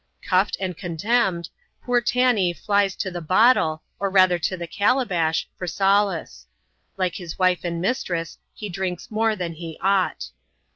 [0.23, 1.47] Cuffed and contemned,
[1.83, 6.47] poor Tanee flies to the bottle, or rather to the calabash, for solace.
[6.97, 10.31] Like his wife and mistres8» he drinks more than he ought.